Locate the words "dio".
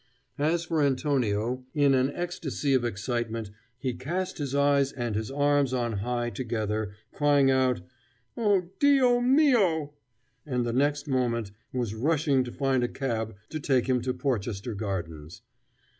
8.79-9.19